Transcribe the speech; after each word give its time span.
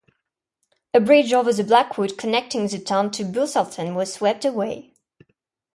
A 0.95 0.99
bridge 0.99 1.31
over 1.31 1.53
the 1.53 1.63
Blackwood 1.63 2.17
connecting 2.17 2.67
the 2.67 2.79
town 2.79 3.11
to 3.11 3.23
Busselton 3.23 3.93
was 3.93 4.11
swept 4.11 4.43
away. 4.43 4.95